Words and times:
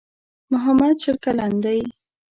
محمد 0.51 0.95
شل 1.03 1.15
کلن 1.23 1.53
دی. 1.63 1.79